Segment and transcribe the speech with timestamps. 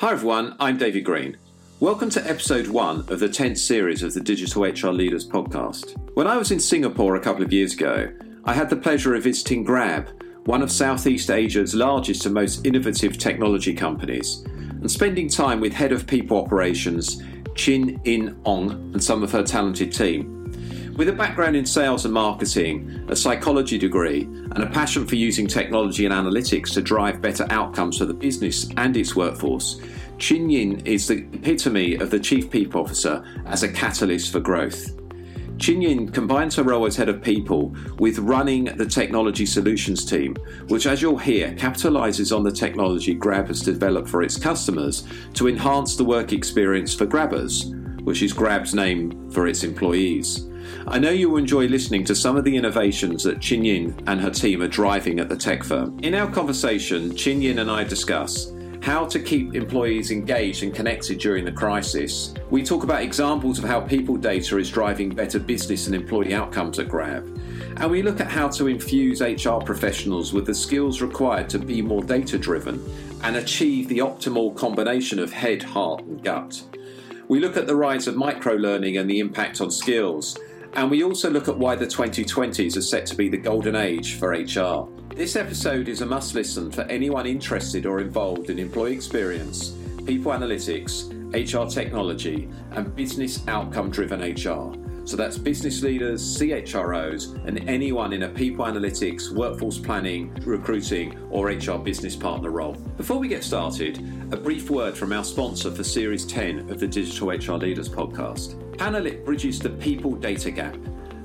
[0.00, 1.36] Hi everyone, I'm David Green.
[1.78, 5.94] Welcome to episode one of the 10th series of the Digital HR Leaders podcast.
[6.14, 8.10] When I was in Singapore a couple of years ago,
[8.46, 10.08] I had the pleasure of visiting Grab,
[10.46, 15.92] one of Southeast Asia's largest and most innovative technology companies, and spending time with Head
[15.92, 17.22] of People Operations
[17.54, 20.39] Chin Yin Ong and some of her talented team.
[21.00, 25.46] With a background in sales and marketing, a psychology degree, and a passion for using
[25.46, 29.80] technology and analytics to drive better outcomes for the business and its workforce,
[30.18, 34.94] Chin Yin is the epitome of the Chief People Officer as a catalyst for growth.
[35.56, 40.36] Chin Yin combines her role as head of people with running the technology solutions team,
[40.68, 45.48] which, as you'll hear, capitalizes on the technology Grab has developed for its customers to
[45.48, 47.72] enhance the work experience for Grabbers,
[48.04, 50.48] which is Grab's name for its employees.
[50.86, 54.20] I know you will enjoy listening to some of the innovations that Chin Yin and
[54.20, 55.98] her team are driving at the tech firm.
[56.00, 61.18] In our conversation, Chin Yin and I discuss how to keep employees engaged and connected
[61.18, 62.34] during the crisis.
[62.50, 66.78] We talk about examples of how people data is driving better business and employee outcomes
[66.78, 67.24] at Grab.
[67.76, 71.82] And we look at how to infuse HR professionals with the skills required to be
[71.82, 72.82] more data driven
[73.22, 76.62] and achieve the optimal combination of head, heart, and gut.
[77.30, 80.36] We look at the rise of micro learning and the impact on skills
[80.72, 84.18] and we also look at why the 2020s are set to be the golden age
[84.18, 84.88] for HR.
[85.14, 90.32] This episode is a must listen for anyone interested or involved in employee experience, people
[90.32, 94.74] analytics, HR technology, and business outcome driven HR.
[95.10, 101.48] So that's business leaders, CHROs, and anyone in a people analytics, workforce planning, recruiting, or
[101.48, 102.74] HR business partner role.
[102.96, 103.98] Before we get started,
[104.32, 108.54] a brief word from our sponsor for Series 10 of the Digital HR Leaders podcast.
[108.76, 110.76] Panalyt bridges the people data gap,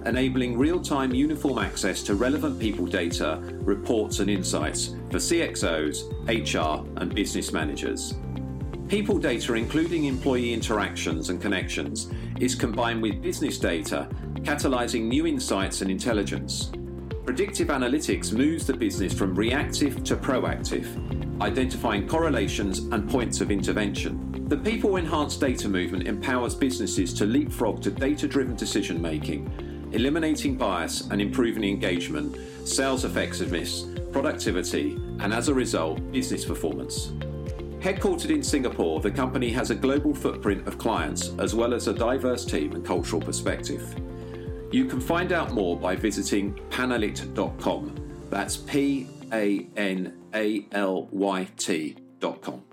[0.08, 6.88] enabling real time uniform access to relevant people data, reports, and insights for CXOs, HR,
[6.99, 8.16] and business managers.
[8.88, 12.08] People data, including employee interactions and connections,
[12.39, 14.08] is combined with business data,
[14.42, 16.71] catalyzing new insights and intelligence.
[17.26, 24.45] Predictive analytics moves the business from reactive to proactive, identifying correlations and points of intervention.
[24.49, 30.58] The people enhanced data movement empowers businesses to leapfrog to data driven decision making, eliminating
[30.58, 37.11] bias and improving engagement, sales effectiveness, productivity, and as a result, business performance.
[37.85, 41.93] Headquartered in Singapore, the company has a global footprint of clients as well as a
[41.93, 43.95] diverse team and cultural perspective.
[44.71, 47.95] You can find out more by visiting panalyt.com.
[48.31, 52.63] That's P A N A L Y T.com.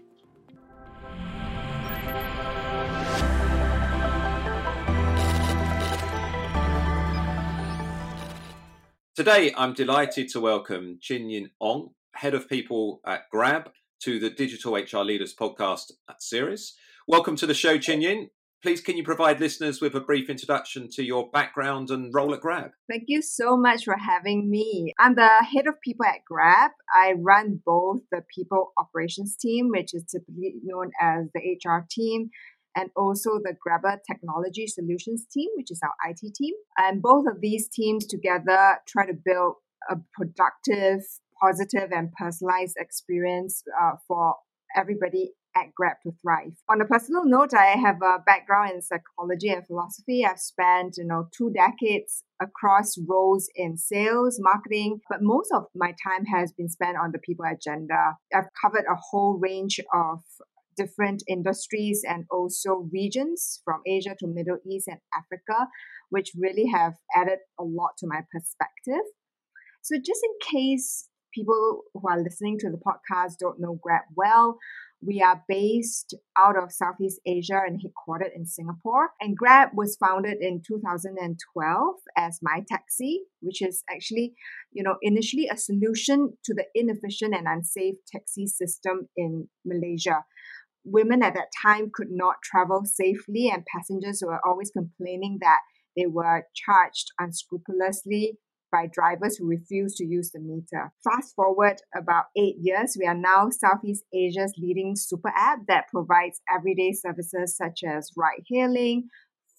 [9.15, 13.71] Today, I'm delighted to welcome Chin Yin Ong, Head of People at Grab,
[14.03, 16.75] to the Digital HR Leaders podcast series.
[17.07, 18.31] Welcome to the show, Chin Yin.
[18.61, 22.41] Please, can you provide listeners with a brief introduction to your background and role at
[22.41, 22.73] Grab?
[22.91, 24.93] Thank you so much for having me.
[24.99, 26.73] I'm the head of people at Grab.
[26.93, 32.31] I run both the people operations team, which is typically known as the HR team,
[32.75, 36.55] and also the Grabber Technology Solutions team, which is our IT team.
[36.77, 39.55] And both of these teams together try to build
[39.91, 41.03] a productive,
[41.43, 44.37] positive, and personalized experience uh, for
[44.77, 46.53] everybody at Grab to thrive.
[46.71, 50.25] On a personal note, I have a background in psychology and philosophy.
[50.25, 55.95] I've spent, you know, two decades across roles in sales, marketing, but most of my
[56.03, 58.17] time has been spent on the people agenda.
[58.35, 60.21] I've covered a whole range of
[60.77, 65.67] different industries and also regions from Asia to Middle East and Africa,
[66.09, 69.05] which really have added a lot to my perspective.
[69.83, 74.59] So, just in case people who are listening to the podcast don't know Grab well,
[75.05, 79.11] we are based out of Southeast Asia and headquartered in Singapore.
[79.21, 84.35] And Grab was founded in 2012 as My Taxi, which is actually,
[84.71, 90.25] you know, initially a solution to the inefficient and unsafe taxi system in Malaysia.
[90.85, 95.61] Women at that time could not travel safely, and passengers were always complaining that
[95.97, 98.39] they were charged unscrupulously
[98.73, 100.91] by drivers who refuse to use the meter.
[101.05, 106.41] Fast forward about eight years, we are now Southeast Asia's leading super app that provides
[106.53, 109.09] everyday services such as ride hailing,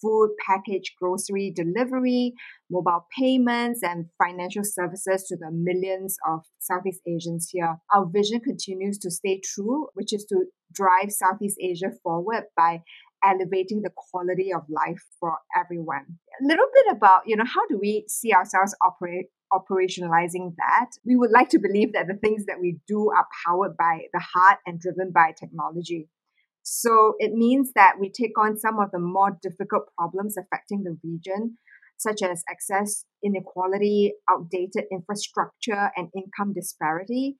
[0.02, 2.34] food, package, grocery delivery,
[2.70, 7.76] mobile payments, and financial services to the millions of Southeast Asians here.
[7.94, 12.82] Our vision continues to stay true, which is to drive Southeast Asia forward by
[13.24, 16.18] elevating the quality of life for everyone.
[16.42, 20.90] A little bit about, you know, how do we see ourselves operate operationalizing that?
[21.06, 24.20] We would like to believe that the things that we do are powered by the
[24.20, 26.08] heart and driven by technology.
[26.62, 30.96] So it means that we take on some of the more difficult problems affecting the
[31.04, 31.58] region,
[31.98, 37.36] such as access inequality, outdated infrastructure, and income disparity,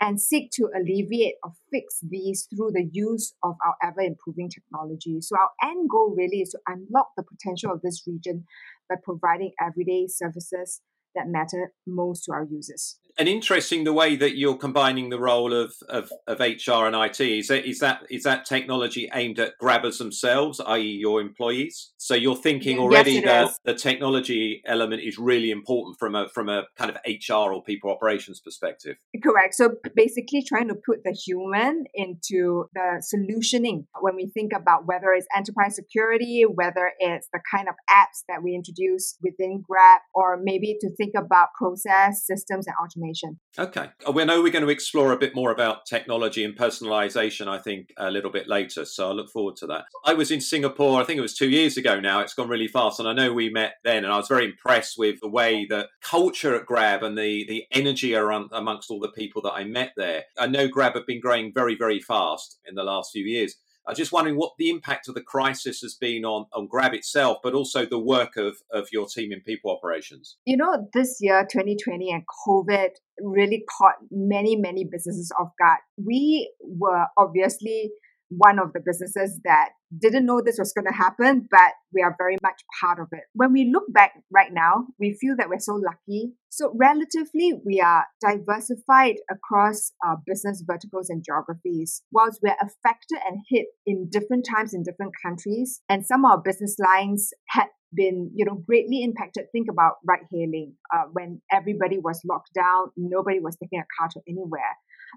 [0.00, 5.20] and seek to alleviate or fix these through the use of our ever improving technology.
[5.20, 8.44] So, our end goal really is to unlock the potential of this region
[8.88, 10.80] by providing everyday services
[11.16, 15.52] that matter most to our users and interesting the way that you're combining the role
[15.52, 17.20] of, of, of HR and IT.
[17.20, 21.92] Is that, is that is that technology aimed at grabbers themselves, i.e., your employees?
[21.96, 23.60] So you're thinking already yes, that is.
[23.64, 27.90] the technology element is really important from a from a kind of HR or people
[27.90, 28.96] operations perspective.
[29.22, 29.54] Correct.
[29.54, 35.12] So basically, trying to put the human into the solutioning when we think about whether
[35.12, 40.38] it's enterprise security, whether it's the kind of apps that we introduce within Grab, or
[40.42, 43.38] maybe to think about process systems and automation.
[43.58, 43.90] Okay.
[44.12, 47.92] We know we're going to explore a bit more about technology and personalization, I think,
[47.96, 48.84] a little bit later.
[48.84, 49.84] So I look forward to that.
[50.04, 52.20] I was in Singapore, I think it was two years ago now.
[52.20, 53.00] It's gone really fast.
[53.00, 55.88] And I know we met then, and I was very impressed with the way that
[56.02, 59.92] culture at Grab and the, the energy around amongst all the people that I met
[59.96, 60.24] there.
[60.38, 63.56] I know Grab have been growing very, very fast in the last few years.
[63.88, 67.38] I'm just wondering what the impact of the crisis has been on, on Grab itself,
[67.42, 70.36] but also the work of, of your team in people operations.
[70.44, 72.90] You know, this year, 2020 and COVID
[73.20, 75.78] really caught many, many businesses off guard.
[75.96, 77.92] We were obviously
[78.28, 82.14] one of the businesses that didn't know this was going to happen, but we are
[82.18, 83.24] very much part of it.
[83.34, 86.32] When we look back right now, we feel that we're so lucky.
[86.48, 92.02] So, relatively, we are diversified across uh, business verticals and geographies.
[92.10, 96.42] Whilst we're affected and hit in different times in different countries, and some of our
[96.42, 99.44] business lines had been, you know, greatly impacted.
[99.52, 100.74] Think about ride hailing.
[100.92, 104.76] Uh, when everybody was locked down, nobody was taking a car to anywhere.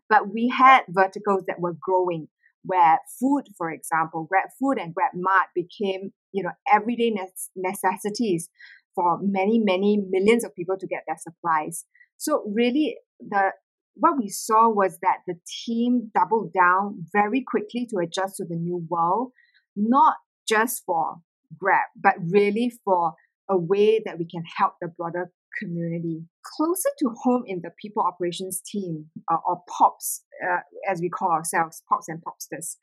[0.09, 2.27] But we had verticals that were growing
[2.63, 7.13] where food, for example, Grab Food and Grab Mart became, you know, everyday
[7.56, 8.50] necessities
[8.95, 11.85] for many, many millions of people to get their supplies.
[12.17, 13.51] So really, the
[13.95, 15.35] what we saw was that the
[15.65, 19.31] team doubled down very quickly to adjust to the new world,
[19.75, 20.15] not
[20.47, 21.17] just for
[21.57, 23.13] Grab, but really for
[23.50, 26.23] a way that we can help the broader community.
[26.44, 30.59] Closer to home in the people operations team, uh, or POPs, uh,
[30.89, 32.77] as we call ourselves, POPs and POPsters,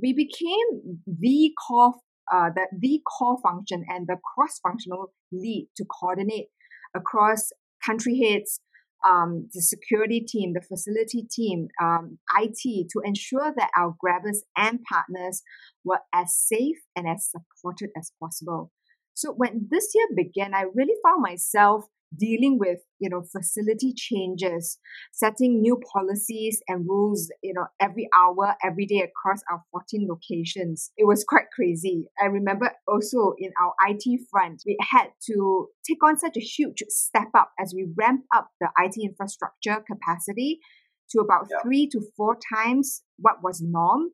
[0.00, 1.94] we became the core,
[2.32, 6.48] uh, the, the core function and the cross-functional lead to coordinate
[6.94, 7.50] across
[7.84, 8.60] country heads,
[9.04, 14.80] um, the security team, the facility team, um, IT, to ensure that our grabbers and
[14.88, 15.42] partners
[15.84, 18.70] were as safe and as supported as possible.
[19.14, 21.84] So when this year began, I really found myself
[22.16, 24.78] dealing with you know facility changes
[25.12, 30.92] setting new policies and rules you know every hour every day across our 14 locations.
[30.96, 32.06] It was quite crazy.
[32.20, 36.82] I remember also in our it front we had to take on such a huge
[36.88, 40.60] step up as we ramp up the it infrastructure capacity
[41.10, 41.58] to about yeah.
[41.62, 44.10] three to four times what was norm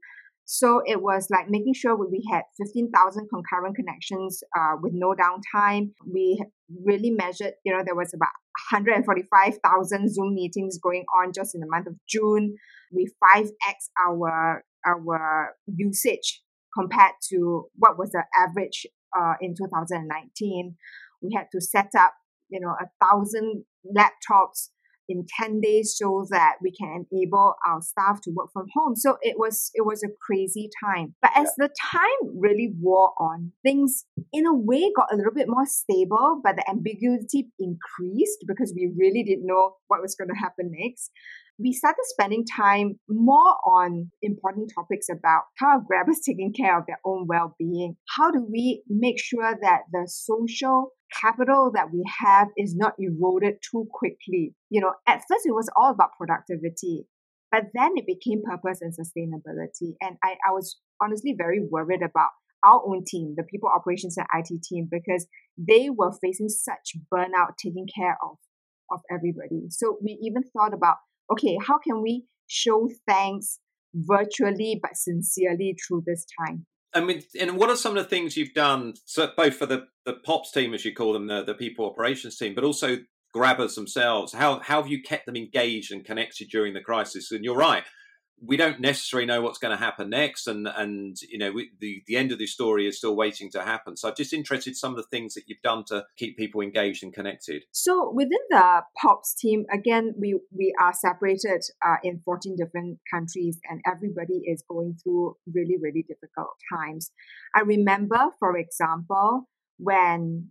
[0.50, 5.90] so it was like making sure we had 15,000 concurrent connections uh, with no downtime.
[6.10, 6.42] We
[6.86, 8.32] really measured, you know, there was about
[8.72, 12.56] 145,000 Zoom meetings going on just in the month of June.
[12.90, 16.42] We 5x our, our usage
[16.74, 20.76] compared to what was the average uh, in 2019.
[21.20, 22.14] We had to set up,
[22.48, 24.70] you know, a thousand laptops
[25.08, 28.94] in 10 days so that we can enable our staff to work from home.
[28.96, 31.14] So it was it was a crazy time.
[31.22, 31.66] But as yeah.
[31.66, 36.40] the time really wore on things in a way got a little bit more stable
[36.42, 41.10] but the ambiguity increased because we really didn't know what was going to happen next.
[41.60, 47.00] We started spending time more on important topics about how grabbers taking care of their
[47.04, 47.96] own well-being.
[48.16, 53.54] How do we make sure that the social capital that we have is not eroded
[53.70, 54.54] too quickly.
[54.70, 57.06] You know, at first it was all about productivity,
[57.50, 59.94] but then it became purpose and sustainability.
[60.00, 62.30] And I, I was honestly very worried about
[62.64, 67.56] our own team, the people operations and IT team, because they were facing such burnout
[67.62, 68.36] taking care of,
[68.90, 69.66] of everybody.
[69.70, 70.96] So we even thought about,
[71.32, 73.60] okay, how can we show thanks
[73.94, 76.66] virtually but sincerely through this time?
[76.94, 79.86] I mean, and what are some of the things you've done, so both for the,
[80.06, 82.98] the POPs team, as you call them, the, the people operations team, but also
[83.32, 84.32] grabbers themselves?
[84.32, 87.30] How, how have you kept them engaged and connected during the crisis?
[87.30, 87.84] And you're right,
[88.40, 92.02] we don't necessarily know what's going to happen next, and and you know we, the
[92.06, 93.96] the end of the story is still waiting to happen.
[93.96, 96.60] So I'm just interested in some of the things that you've done to keep people
[96.60, 97.64] engaged and connected.
[97.72, 103.58] So within the POPs team, again, we we are separated uh, in 14 different countries,
[103.68, 107.10] and everybody is going through really really difficult times.
[107.54, 110.50] I remember, for example, when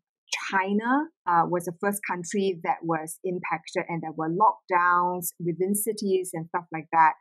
[0.51, 6.31] China uh, was the first country that was impacted and there were lockdowns within cities
[6.33, 7.13] and stuff like that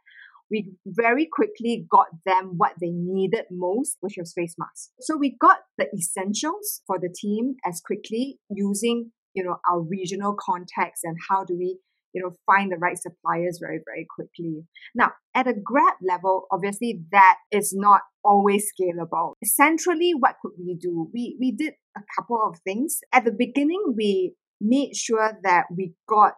[0.50, 4.90] we very quickly got them what they needed most, which was face masks.
[5.00, 10.36] So we got the essentials for the team as quickly using, you know, our regional
[10.38, 11.78] context and how do we,
[12.12, 14.62] you know, find the right suppliers very, very quickly.
[14.94, 19.32] Now, at a grab level, obviously that is not always scalable.
[19.44, 21.10] Centrally, what could we do?
[21.12, 23.00] We, we did a couple of things.
[23.12, 26.34] At the beginning, we made sure that we got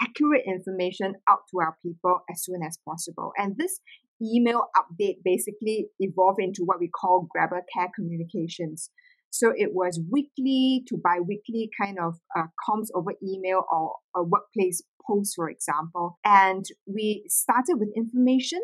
[0.00, 3.32] accurate information out to our people as soon as possible.
[3.36, 3.80] And this
[4.22, 8.90] email update basically evolved into what we call grabber care communications.
[9.30, 14.82] So it was weekly to bi-weekly kind of uh, comms over email or a workplace
[15.06, 16.18] post, for example.
[16.24, 18.60] And we started with information,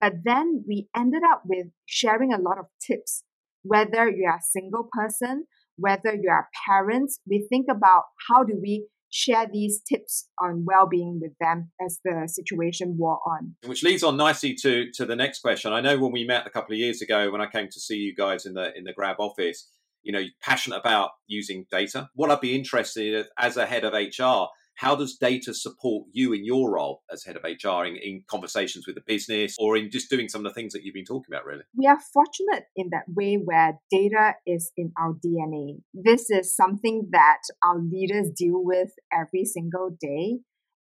[0.00, 3.24] but then we ended up with sharing a lot of tips.
[3.62, 8.54] Whether you are a single person, whether you are parents, we think about how do
[8.60, 13.54] we share these tips on well-being with them as the situation wore on.
[13.64, 15.72] Which leads on nicely to to the next question.
[15.72, 17.96] I know when we met a couple of years ago when I came to see
[17.96, 19.70] you guys in the in the Grab office,
[20.02, 22.10] you know, passionate about using data.
[22.14, 26.32] What I'd be interested in as a head of HR how does data support you
[26.32, 29.90] in your role as head of HR in, in, conversations with the business or in
[29.90, 31.62] just doing some of the things that you've been talking about, really?
[31.76, 35.82] We are fortunate in that way where data is in our DNA.
[35.92, 40.40] This is something that our leaders deal with every single day.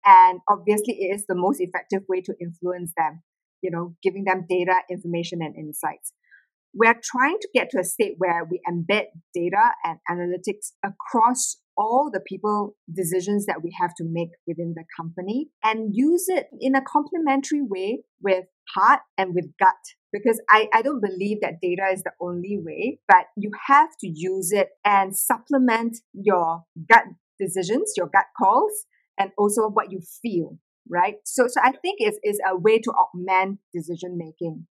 [0.04, 3.22] And obviously, it is the most effective way to influence them,
[3.62, 6.12] you know, giving them data, information, and insights.
[6.74, 12.10] We're trying to get to a state where we embed data and analytics across all
[12.12, 16.74] the people decisions that we have to make within the company and use it in
[16.74, 18.44] a complementary way with
[18.74, 19.76] heart and with gut
[20.12, 24.08] because I, I don't believe that data is the only way, but you have to
[24.08, 27.04] use it and supplement your gut
[27.38, 28.86] decisions, your gut calls,
[29.18, 30.58] and also what you feel,
[30.88, 31.16] right?
[31.24, 34.66] So, so I think it's, it's a way to augment decision making.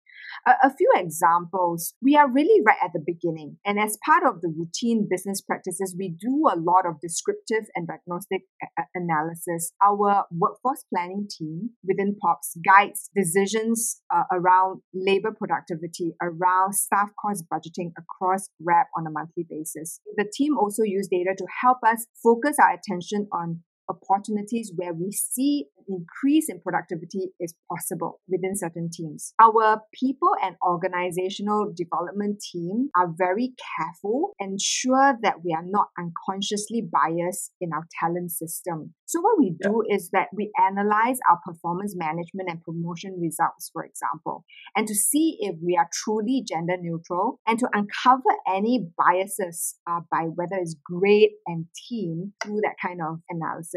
[0.47, 1.95] A, a few examples.
[2.03, 3.59] We are really right at the beginning.
[3.65, 7.87] And as part of the routine business practices, we do a lot of descriptive and
[7.87, 8.43] diagnostic
[8.79, 9.73] a- analysis.
[9.85, 17.45] Our workforce planning team within POPs guides decisions uh, around labor productivity, around staff cost
[17.53, 20.01] budgeting across Grab on a monthly basis.
[20.17, 25.13] The team also use data to help us focus our attention on opportunities where we
[25.13, 29.35] see an increase in productivity is possible within certain teams.
[29.41, 35.89] Our people and organizational development team are very careful, and ensure that we are not
[35.99, 38.95] unconsciously biased in our talent system.
[39.07, 39.97] So what we do yeah.
[39.97, 44.45] is that we analyze our performance management and promotion results, for example,
[44.77, 50.01] and to see if we are truly gender neutral and to uncover any biases uh,
[50.11, 53.74] by whether it's grade and team through that kind of analysis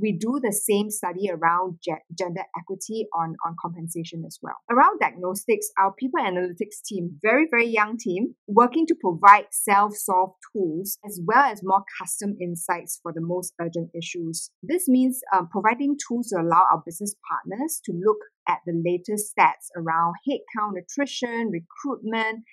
[0.00, 4.56] we do the same study around ge- gender equity on, on compensation as well.
[4.70, 10.98] Around diagnostics, our people analytics team, very, very young team, working to provide self-solve tools
[11.04, 14.50] as well as more custom insights for the most urgent issues.
[14.62, 18.18] This means um, providing tools to allow our business partners to look
[18.50, 22.44] at the latest stats around headcount, attrition, recruitment,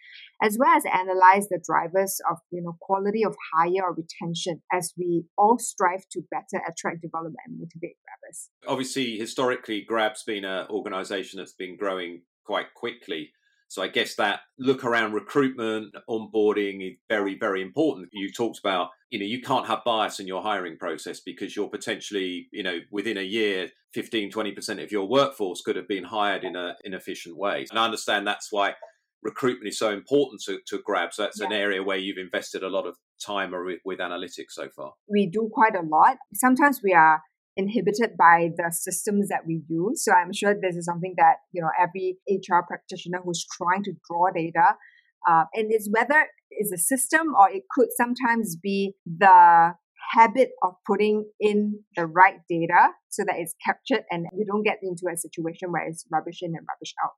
[0.41, 4.93] as well as analyze the drivers of you know quality of hire or retention as
[4.97, 8.49] we all strive to better attract, develop, and motivate grabbers.
[8.67, 13.31] Obviously, historically, Grab's been an organization that's been growing quite quickly.
[13.69, 18.09] So I guess that look around recruitment, onboarding is very, very important.
[18.13, 21.69] You talked about, you know, you can't have bias in your hiring process because you're
[21.69, 26.43] potentially, you know, within a year, 15, 20% of your workforce could have been hired
[26.43, 27.65] in an inefficient way.
[27.69, 28.75] And I understand that's why
[29.21, 31.13] recruitment is so important to, to grab.
[31.13, 31.47] So that's yeah.
[31.47, 34.93] an area where you've invested a lot of time with, with analytics so far.
[35.09, 36.17] We do quite a lot.
[36.33, 37.21] Sometimes we are
[37.57, 40.03] inhibited by the systems that we use.
[40.05, 43.93] So I'm sure this is something that, you know, every HR practitioner who's trying to
[44.07, 44.75] draw data,
[45.27, 49.73] uh, and it's whether it's a system or it could sometimes be the
[50.13, 54.77] habit of putting in the right data so that it's captured and you don't get
[54.81, 57.11] into a situation where it's rubbish in and rubbish out.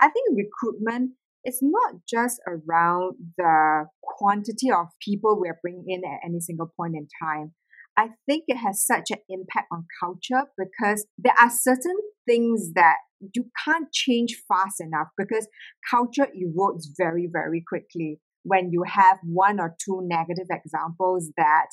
[0.00, 1.12] I think recruitment
[1.44, 6.94] is not just around the quantity of people we're bringing in at any single point
[6.94, 7.52] in time.
[7.96, 11.96] I think it has such an impact on culture because there are certain
[12.26, 12.96] things that
[13.34, 15.46] you can't change fast enough because
[15.90, 21.68] culture erodes very, very quickly when you have one or two negative examples that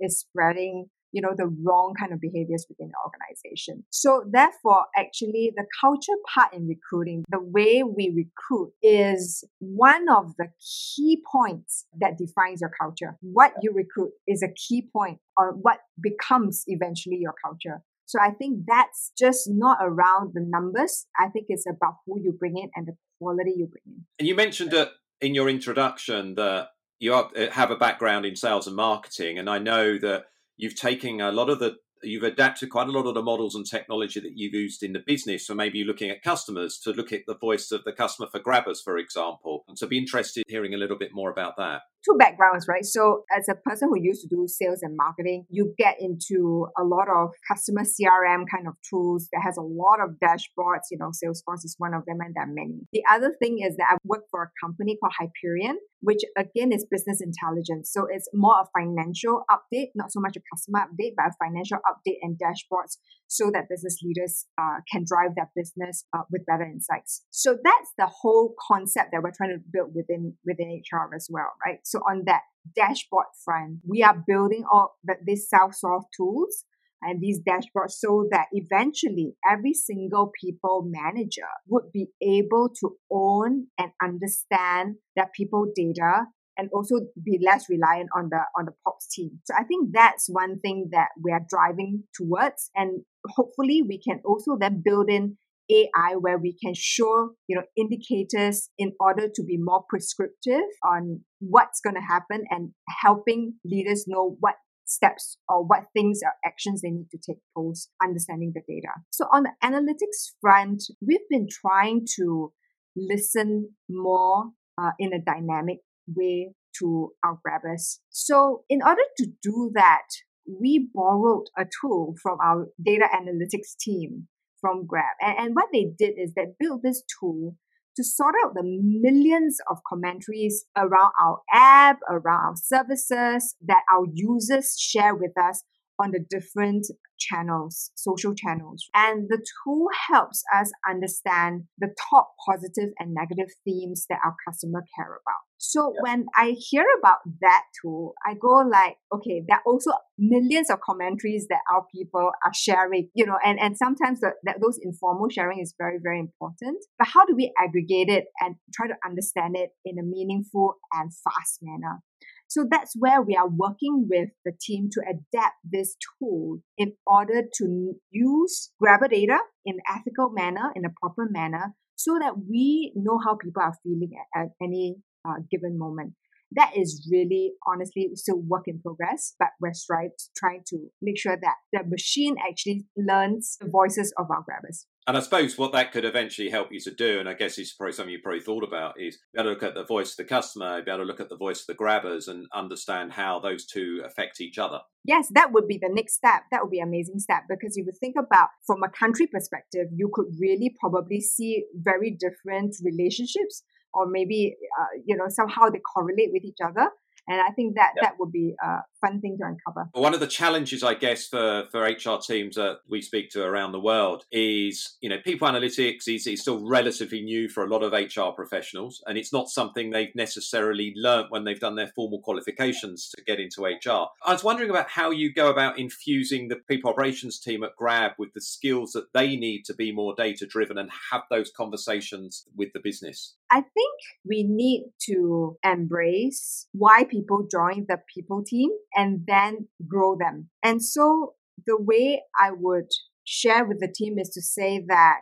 [0.00, 5.52] is spreading you know the wrong kind of behaviors within the organization so therefore actually
[5.56, 11.86] the culture part in recruiting the way we recruit is one of the key points
[12.00, 17.18] that defines your culture what you recruit is a key point on what becomes eventually
[17.20, 21.06] your culture so I think that's just not around the numbers.
[21.18, 24.04] I think it's about who you bring in and the quality you bring in.
[24.18, 24.90] And you mentioned that
[25.22, 26.68] in your introduction that
[26.98, 31.20] you uh, have a background in sales and marketing, and I know that you've taken
[31.20, 34.36] a lot of the you've adapted quite a lot of the models and technology that
[34.36, 35.46] you've used in the business.
[35.46, 38.40] So maybe you're looking at customers to look at the voice of the customer for
[38.40, 39.64] grabbers, for example.
[39.68, 42.84] And so be interested in hearing a little bit more about that two backgrounds, right?
[42.84, 46.84] So as a person who used to do sales and marketing, you get into a
[46.84, 50.90] lot of customer CRM kind of tools that has a lot of dashboards.
[50.90, 52.80] You know, Salesforce is one of them and there are many.
[52.92, 56.86] The other thing is that I work for a company called Hyperion, which again is
[56.90, 57.90] business intelligence.
[57.92, 61.78] So it's more a financial update, not so much a customer update, but a financial
[61.88, 66.64] update and dashboards so that business leaders uh, can drive their business uh, with better
[66.64, 67.24] insights.
[67.30, 71.50] So that's the whole concept that we're trying to build within within HR as well,
[71.64, 71.78] right?
[71.94, 72.40] So on that
[72.74, 76.64] dashboard front, we are building all the, these self-solve tools
[77.00, 83.68] and these dashboards so that eventually every single people manager would be able to own
[83.78, 86.24] and understand their people data
[86.56, 89.38] and also be less reliant on the on the pops team.
[89.44, 94.20] So I think that's one thing that we are driving towards and hopefully we can
[94.24, 95.36] also then build in
[95.70, 101.20] AI where we can show, you know, indicators in order to be more prescriptive on
[101.40, 102.70] what's going to happen and
[103.02, 104.54] helping leaders know what
[104.86, 108.92] steps or what things or actions they need to take post understanding the data.
[109.10, 112.52] So on the analytics front, we've been trying to
[112.96, 118.00] listen more uh, in a dynamic way to our grabbers.
[118.10, 120.02] So in order to do that,
[120.46, 124.28] we borrowed a tool from our data analytics team
[124.64, 125.04] from Grab.
[125.20, 127.54] And, and what they did is they built this tool
[127.96, 134.06] to sort out the millions of commentaries around our app, around our services that our
[134.14, 135.62] users share with us
[136.02, 136.86] on the different
[137.18, 138.88] channels, social channels.
[138.94, 144.82] And the tool helps us understand the top positive and negative themes that our customer
[144.96, 145.44] care about.
[145.66, 146.00] So yeah.
[146.02, 150.80] when I hear about that tool, I go like, okay, there are also millions of
[150.80, 155.28] commentaries that our people are sharing, you know, and, and sometimes the, that those informal
[155.30, 156.84] sharing is very, very important.
[156.98, 161.10] But how do we aggregate it and try to understand it in a meaningful and
[161.12, 162.00] fast manner?
[162.46, 167.42] So that's where we are working with the team to adapt this tool in order
[167.58, 172.92] to use grabber data in an ethical manner, in a proper manner, so that we
[172.94, 176.14] know how people are feeling at, at any uh, given moment.
[176.52, 181.36] That is really, honestly, still work in progress, but we're strive, trying to make sure
[181.36, 184.86] that the machine actually learns the voices of our grabbers.
[185.06, 187.74] And I suppose what that could eventually help you to do, and I guess it's
[187.74, 190.16] probably something you probably thought about, is be able to look at the voice of
[190.16, 193.38] the customer, be able to look at the voice of the grabbers and understand how
[193.38, 194.80] those two affect each other.
[195.04, 196.44] Yes, that would be the next step.
[196.50, 199.88] That would be an amazing step because if you think about from a country perspective,
[199.94, 203.62] you could really probably see very different relationships
[203.94, 206.88] or maybe uh, you know somehow they correlate with each other
[207.26, 208.02] and I think that yep.
[208.02, 209.88] that would be a fun thing to uncover.
[209.92, 213.72] One of the challenges, I guess, for, for HR teams that we speak to around
[213.72, 217.82] the world is, you know, people analytics is, is still relatively new for a lot
[217.82, 222.20] of HR professionals, and it's not something they've necessarily learnt when they've done their formal
[222.20, 224.08] qualifications to get into HR.
[224.24, 228.12] I was wondering about how you go about infusing the people operations team at Grab
[228.18, 232.46] with the skills that they need to be more data driven and have those conversations
[232.56, 233.34] with the business.
[233.50, 240.16] I think we need to embrace why people join the people team and then grow
[240.16, 240.50] them.
[240.62, 241.34] And so
[241.66, 242.90] the way I would
[243.24, 245.20] share with the team is to say that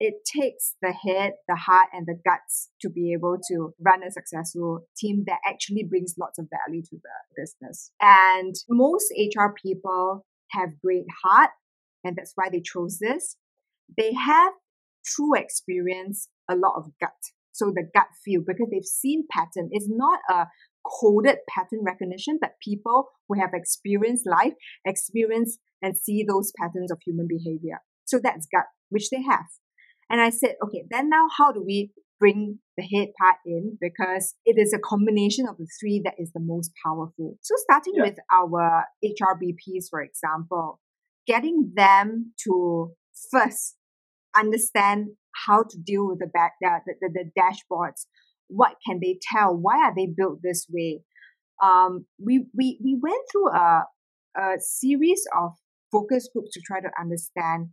[0.00, 4.10] it takes the head, the heart, and the guts to be able to run a
[4.10, 7.92] successful team that actually brings lots of value to the business.
[8.00, 11.50] And most HR people have great heart,
[12.02, 13.36] and that's why they chose this.
[13.96, 14.54] They have
[15.04, 17.10] true experience, a lot of gut.
[17.52, 19.68] So the gut feel because they've seen pattern.
[19.70, 20.46] It's not a
[20.84, 26.98] coded pattern recognition, but people who have experienced life, experience and see those patterns of
[27.04, 27.80] human behavior.
[28.04, 29.46] So that's gut, which they have.
[30.10, 31.92] And I said, okay, then now how do we
[32.22, 36.30] bring the head part in because it is a combination of the three that is
[36.32, 37.36] the most powerful.
[37.42, 38.04] So starting yeah.
[38.04, 40.78] with our HRBPs, for example,
[41.26, 42.92] getting them to
[43.32, 43.76] first
[44.36, 45.08] understand
[45.46, 48.06] how to deal with the, back, the, the, the dashboards.
[48.54, 49.56] What can they tell?
[49.56, 51.00] Why are they built this way?
[51.62, 53.84] Um, we, we, we went through a,
[54.36, 55.52] a series of
[55.90, 57.68] focus groups to try to understand.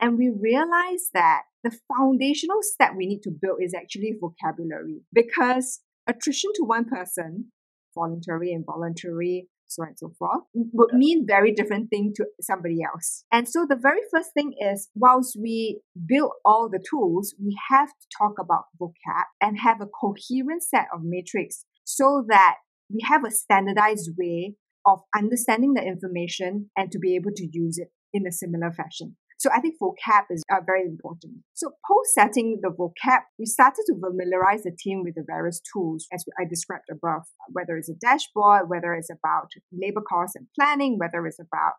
[0.00, 5.80] And we realized that the foundational step we need to build is actually vocabulary because
[6.08, 7.52] attrition to one person,
[7.94, 13.24] voluntary, involuntary, so on and so forth, would mean very different thing to somebody else.
[13.32, 17.88] And so the very first thing is, whilst we build all the tools, we have
[17.88, 22.56] to talk about vocab and have a coherent set of metrics so that
[22.92, 24.54] we have a standardized way
[24.86, 29.16] of understanding the information and to be able to use it in a similar fashion.
[29.42, 31.38] So I think vocab is uh, very important.
[31.54, 36.06] So post setting the vocab, we started to familiarize the team with the various tools
[36.12, 40.96] as I described above, whether it's a dashboard, whether it's about labor costs and planning,
[40.96, 41.72] whether it's about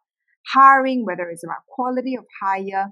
[0.54, 2.88] hiring, whether it's about quality of hire.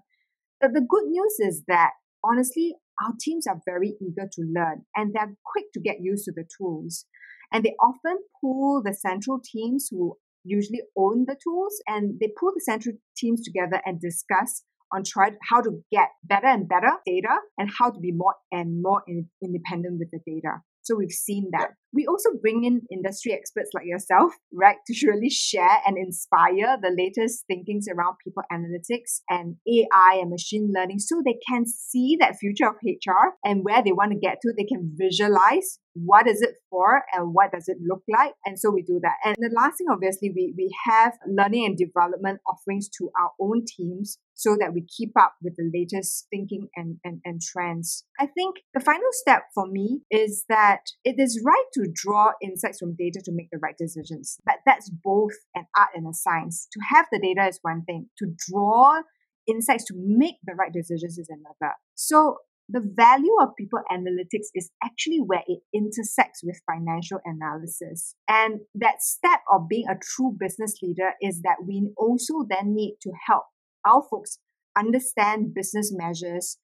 [0.62, 1.89] But the good news is that
[2.23, 6.31] honestly, our teams are very eager to learn and they're quick to get used to
[6.31, 7.05] the tools.
[7.51, 12.51] And they often pull the central teams who usually own the tools and they pull
[12.54, 17.36] the central teams together and discuss on try how to get better and better data
[17.58, 20.58] and how to be more and more in, independent with the data.
[20.82, 21.71] So we've seen that.
[21.93, 26.93] We also bring in industry experts like yourself, right, to really share and inspire the
[26.95, 32.38] latest thinkings around people analytics and AI and machine learning so they can see that
[32.38, 34.54] future of HR and where they want to get to.
[34.56, 38.34] They can visualize what is it for and what does it look like.
[38.45, 39.15] And so we do that.
[39.25, 43.65] And the last thing, obviously, we, we have learning and development offerings to our own
[43.65, 48.06] teams so that we keep up with the latest thinking and, and, and trends.
[48.19, 52.80] I think the final step for me is that it is right to draw insights
[52.80, 54.38] from data to make the right decisions.
[54.46, 56.67] But that's both an art and a science.
[56.74, 59.02] To have the data is one thing, to draw
[59.48, 61.74] insights to make the right decisions is another.
[61.96, 62.38] So
[62.70, 68.15] the value of people analytics is actually where it intersects with financial analysis.
[68.30, 72.98] And that step of being a true business leader is that we also then need
[73.02, 73.44] to help
[73.86, 74.39] our folks
[74.78, 76.58] understand business measures,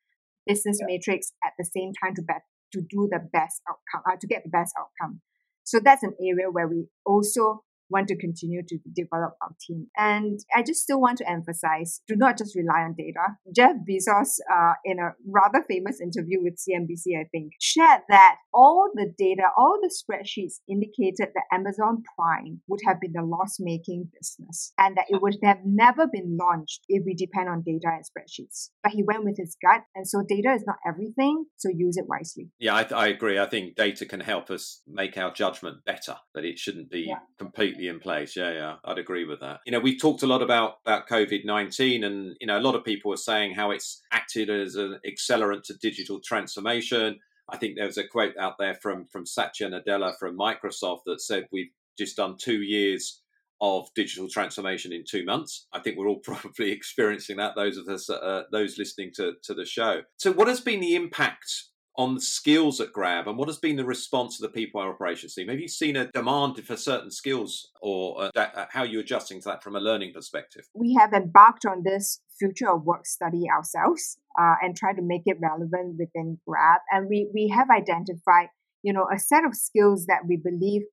[0.46, 0.96] business yeah.
[0.96, 4.44] metrics at the same time to, bet to do the best outcome, uh, to get
[4.44, 5.22] the best outcome.
[5.64, 9.88] So that's an area where we also want to continue to develop our team.
[9.98, 13.38] And I just still want to emphasize, do not just rely on data.
[13.56, 18.90] Jeff Bezos, uh, in a rather famous interview with CNBC, I think, shared that all
[18.94, 24.74] the data, all the spreadsheets indicated that Amazon Prime would have been a loss-making business
[24.78, 28.70] and that it would have never been launched if we depend on data and spreadsheets.
[28.84, 29.84] But he went with his gut.
[29.96, 31.46] And so data is not everything.
[31.58, 32.50] So use it wisely.
[32.60, 33.40] Yeah, I, I agree.
[33.40, 37.20] I think data can help us make our judgment better, but it shouldn't be yeah.
[37.38, 38.36] completely completely in place.
[38.36, 39.60] Yeah, yeah, I'd agree with that.
[39.66, 42.76] You know, we've talked a lot about about COVID nineteen, and you know, a lot
[42.76, 47.20] of people are saying how it's acted as an accelerant to digital transformation.
[47.50, 51.22] I think there was a quote out there from from Satya Nadella from Microsoft that
[51.22, 53.22] said we've just done two years
[53.60, 55.66] of digital transformation in two months.
[55.74, 57.56] I think we're all probably experiencing that.
[57.56, 60.02] Those of us, uh, those listening to to the show.
[60.18, 61.66] So, what has been the impact
[61.98, 65.34] on the skills at Grab and what has been the response of the people operations
[65.34, 65.48] team?
[65.48, 69.00] Have you seen a demand for certain skills or uh, that, uh, how are you
[69.00, 70.68] adjusting to that from a learning perspective?
[70.76, 75.24] We have embarked on this future of work study ourselves uh, and try to make
[75.26, 76.82] it relevant within Grab.
[76.92, 78.50] And we, we have identified,
[78.84, 80.84] you know, a set of skills that we believe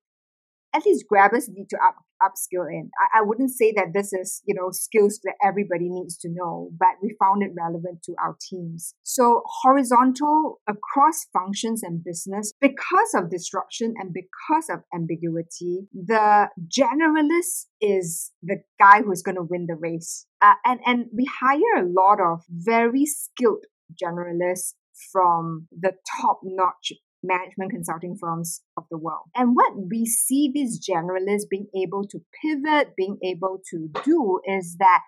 [0.75, 2.91] at least grabbers need to up, upskill in.
[2.99, 6.71] I, I wouldn't say that this is, you know, skills that everybody needs to know,
[6.79, 8.95] but we found it relevant to our teams.
[9.03, 17.67] So horizontal across functions and business, because of disruption and because of ambiguity, the generalist
[17.81, 20.27] is the guy who's going to win the race.
[20.41, 23.65] Uh, and, and we hire a lot of very skilled
[24.03, 24.75] generalists
[25.13, 26.93] from the top notch
[27.25, 29.25] management consulting firms of the world.
[29.35, 34.77] And what we see these generalists being able to pivot, being able to do is
[34.79, 35.01] that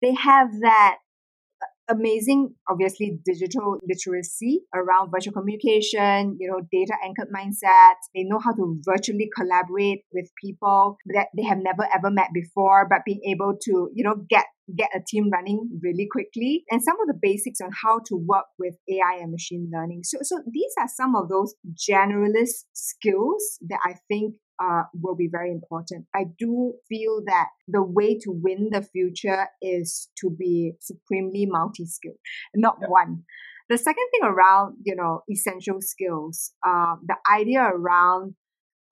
[0.00, 0.98] they have that
[1.88, 7.94] amazing, obviously, digital literacy around virtual communication, you know, data anchored mindset.
[8.14, 12.86] They know how to virtually collaborate with people that they have never ever met before,
[12.88, 14.44] but being able to, you know, get
[14.76, 18.46] get a team running really quickly and some of the basics on how to work
[18.58, 20.00] with AI and machine learning.
[20.04, 25.28] So, so these are some of those generalist skills that I think uh, will be
[25.30, 26.06] very important.
[26.14, 31.86] I do feel that the way to win the future is to be supremely multi
[31.86, 32.16] skilled,
[32.54, 32.88] not yeah.
[32.88, 33.22] one.
[33.70, 38.34] The second thing around, you know, essential skills, uh, the idea around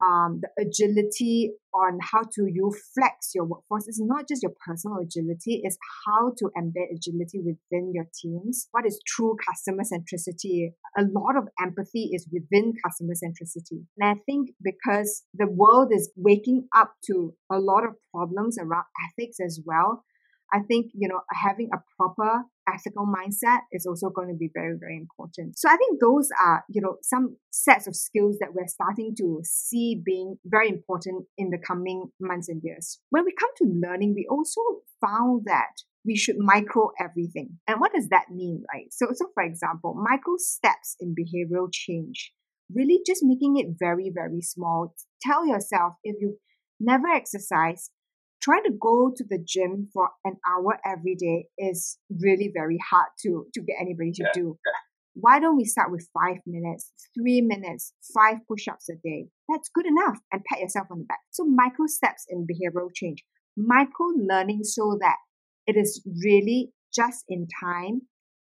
[0.02, 4.98] um, the agility on how to you flex your workforce is not just your personal
[4.98, 8.68] agility, it's how to embed agility within your teams.
[8.72, 10.72] What is true customer centricity?
[10.98, 13.84] A lot of empathy is within customer centricity.
[13.98, 18.84] And I think because the world is waking up to a lot of problems around
[19.08, 20.04] ethics as well,
[20.52, 24.76] I think, you know, having a proper ethical mindset is also going to be very,
[24.78, 25.58] very important.
[25.58, 29.40] So I think those are, you know, some sets of skills that we're starting to
[29.44, 33.00] see being very important in the coming months and years.
[33.10, 34.60] When we come to learning, we also
[35.00, 35.72] found that
[36.04, 37.58] we should micro everything.
[37.66, 38.86] And what does that mean, right?
[38.90, 42.32] So, so for example, micro steps in behavioral change,
[42.74, 44.94] really just making it very, very small.
[45.22, 46.38] Tell yourself if you've
[46.80, 47.90] never exercised,
[48.42, 53.08] trying to go to the gym for an hour every day is really very hard
[53.22, 54.32] to to get anybody to yeah.
[54.34, 54.58] do.
[55.14, 59.28] Why don't we start with five minutes, three minutes, five push-ups a day?
[59.48, 61.20] That's good enough and pat yourself on the back.
[61.30, 63.22] So micro steps in behavioral change,
[63.56, 65.16] micro learning so that
[65.66, 68.02] it is really just in time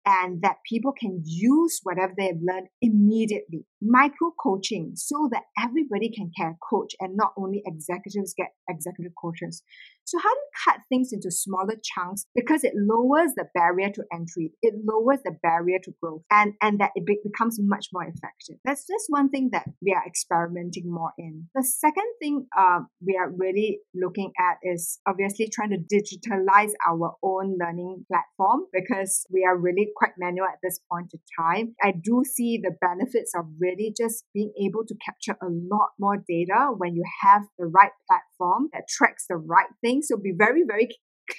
[0.05, 3.65] and that people can use whatever they've learned immediately.
[3.81, 9.63] Micro coaching so that everybody can care coach and not only executives get executive coaches.
[10.09, 12.25] So how do you cut things into smaller chunks?
[12.33, 14.53] Because it lowers the barrier to entry.
[14.63, 18.55] It lowers the barrier to growth and, and that it becomes much more effective.
[18.65, 21.47] That's just one thing that we are experimenting more in.
[21.53, 27.13] The second thing uh, we are really looking at is obviously trying to digitalize our
[27.21, 31.75] own learning platform because we are really quite manual at this point in time.
[31.83, 36.17] I do see the benefits of really just being able to capture a lot more
[36.17, 38.28] data when you have the right platform
[38.73, 40.07] that tracks the right things.
[40.07, 40.89] So be very, very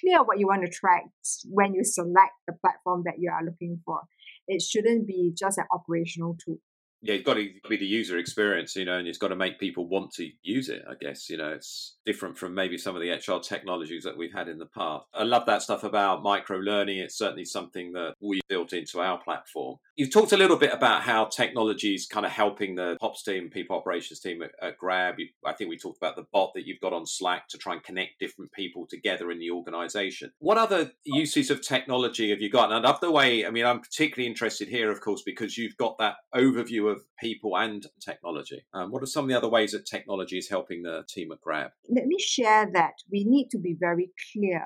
[0.01, 1.05] clear what you want to track
[1.49, 4.01] when you select the platform that you are looking for.
[4.47, 6.59] It shouldn't be just an operational tool
[7.03, 9.59] yeah, you've got to be the user experience, you know, and it's got to make
[9.59, 10.83] people want to use it.
[10.89, 14.33] I guess you know it's different from maybe some of the HR technologies that we've
[14.33, 15.07] had in the past.
[15.15, 16.99] I love that stuff about micro learning.
[16.99, 19.79] It's certainly something that we built into our platform.
[19.97, 23.51] You've talked a little bit about how technology is kind of helping the ops team,
[23.51, 25.17] people operations team at, at Grab.
[25.45, 27.83] I think we talked about the bot that you've got on Slack to try and
[27.83, 30.33] connect different people together in the organization.
[30.39, 32.73] What other uses of technology have you got?
[32.73, 33.47] And I the way.
[33.47, 37.57] I mean, I'm particularly interested here, of course, because you've got that overview of people
[37.57, 38.65] and technology.
[38.75, 41.41] Um, what are some of the other ways that technology is helping the team at
[41.41, 41.71] Grab?
[41.89, 44.63] Let me share that we need to be very clear.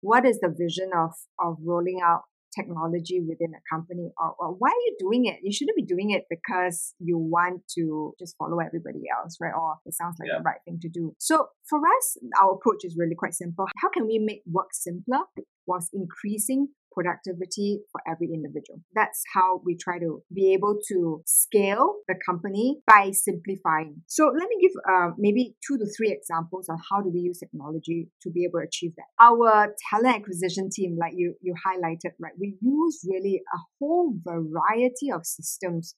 [0.00, 2.22] What is the vision of, of rolling out
[2.56, 6.10] technology within a company or, or, why are you doing it you shouldn't be doing
[6.10, 10.38] it because you want to just follow everybody else right or it sounds like yeah.
[10.38, 13.88] the right thing to do so for us our approach is really quite simple how
[13.90, 15.20] can we make work simpler
[15.66, 18.80] whilst increasing productivity for every individual.
[18.94, 24.02] That's how we try to be able to scale the company by simplifying.
[24.06, 27.38] So let me give uh, maybe two to three examples of how do we use
[27.38, 29.06] technology to be able to achieve that.
[29.20, 32.32] Our talent acquisition team, like you, you highlighted, right?
[32.40, 35.94] We use really a whole variety of systems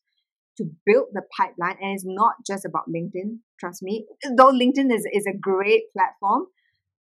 [0.56, 1.76] to build the pipeline.
[1.80, 4.06] And it's not just about LinkedIn, trust me.
[4.36, 6.46] Though LinkedIn is, is a great platform,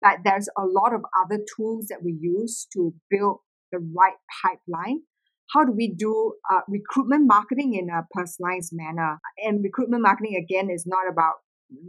[0.01, 3.39] but there's a lot of other tools that we use to build
[3.71, 5.01] the right pipeline.
[5.53, 9.19] How do we do uh, recruitment marketing in a personalized manner?
[9.37, 11.35] And recruitment marketing, again, is not about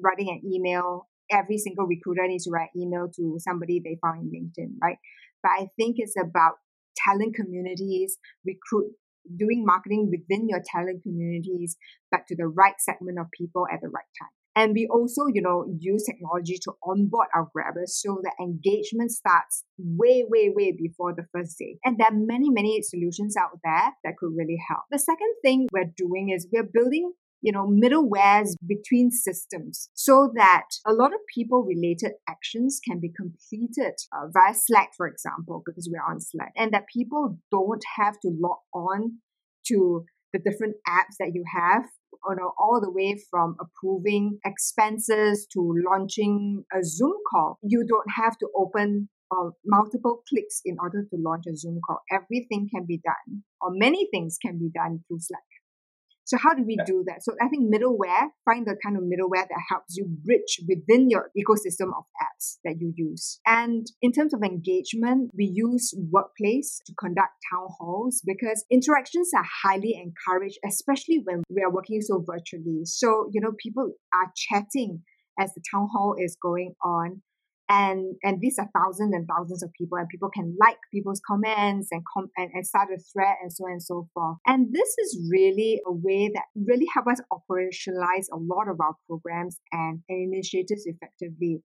[0.03, 1.09] writing an email.
[1.31, 4.97] Every single recruiter needs to write email to somebody they found in LinkedIn, right?
[5.43, 6.55] But I think it's about
[6.97, 8.93] talent communities, recruit,
[9.37, 11.77] doing marketing within your talent communities,
[12.11, 14.38] but to the right segment of people at the right time.
[14.59, 19.63] And we also, you know, use technology to onboard our grabbers so the engagement starts
[19.79, 21.79] way, way, way before the first day.
[21.85, 24.83] And there are many, many solutions out there that could really help.
[24.91, 30.65] The second thing we're doing is we're building you know, middlewares between systems so that
[30.85, 35.89] a lot of people related actions can be completed uh, via Slack, for example, because
[35.89, 39.19] we're on Slack, and that people don't have to log on
[39.69, 41.85] to the different apps that you have
[42.29, 47.59] you know, all the way from approving expenses to launching a Zoom call.
[47.63, 52.01] You don't have to open uh, multiple clicks in order to launch a Zoom call.
[52.11, 55.41] Everything can be done, or many things can be done through Slack.
[56.29, 57.25] So how do we do that?
[57.25, 61.31] So I think middleware, find the kind of middleware that helps you bridge within your
[61.35, 63.41] ecosystem of apps that you use.
[63.47, 69.47] And in terms of engagement, we use Workplace to conduct town halls because interactions are
[69.65, 72.83] highly encouraged, especially when we are working so virtually.
[72.85, 75.05] So, you know, people are chatting
[75.41, 77.23] as the town hall is going on
[77.69, 81.89] and and these are thousands and thousands of people and people can like people's comments
[81.91, 84.39] and com- and, and start a thread and so on and so forth.
[84.47, 88.95] And this is really a way that really help us operationalize a lot of our
[89.07, 91.63] programs and, and initiatives effectively.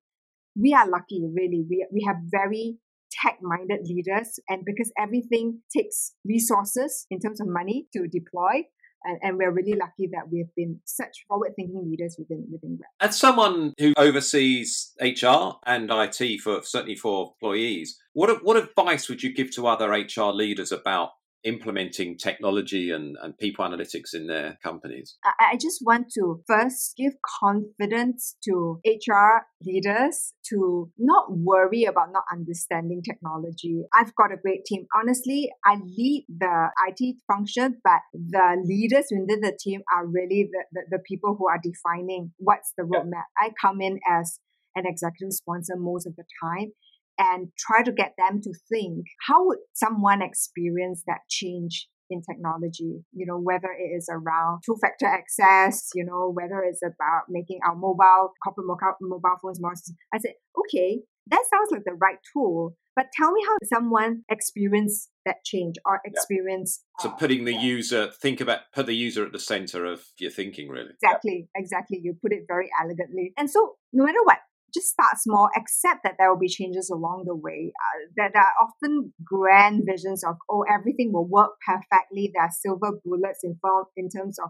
[0.55, 1.63] We are lucky really.
[1.69, 2.77] We, we have very
[3.11, 8.63] tech minded leaders and because everything takes resources in terms of money to deploy
[9.03, 12.89] and, and we're really lucky that we've been such forward-thinking leaders within within Grab.
[12.99, 19.23] As someone who oversees HR and IT for certainly for employees, what what advice would
[19.23, 21.11] you give to other HR leaders about
[21.43, 25.17] implementing technology and, and people analytics in their companies?
[25.23, 32.11] I, I just want to first give confidence to HR leaders to not worry about
[32.11, 33.83] not understanding technology.
[33.93, 34.85] I've got a great team.
[34.95, 40.63] Honestly, I lead the IT function, but the leaders within the team are really the,
[40.71, 43.25] the, the people who are defining what's the roadmap.
[43.37, 44.39] I come in as
[44.75, 46.71] an executive sponsor most of the time
[47.17, 53.03] and try to get them to think how would someone experience that change in technology?
[53.11, 57.59] You know whether it is around two factor access you know whether it's about making
[57.65, 59.73] our mobile corporate mobile, mobile phones more
[60.13, 65.09] i said okay that sounds like the right tool but tell me how someone experience
[65.25, 67.03] that change or experience yeah.
[67.03, 70.31] so uh, putting the user think about put the user at the center of your
[70.31, 70.91] thinking really.
[71.01, 73.33] Exactly exactly you put it very elegantly.
[73.37, 74.39] And so no matter what
[74.73, 77.71] just start small, accept that there will be changes along the way.
[77.77, 82.31] Uh, that there are often grand visions of, oh, everything will work perfectly.
[82.33, 84.49] There are silver bullets involved in terms of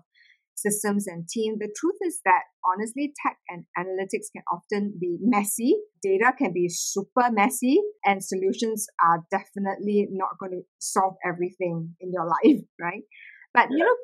[0.56, 1.58] systems and team.
[1.60, 5.76] The truth is that honestly, tech and analytics can often be messy.
[6.02, 12.12] Data can be super messy and solutions are definitely not going to solve everything in
[12.14, 13.04] your life, right?
[13.54, 13.78] But, yeah.
[13.78, 13.96] you know,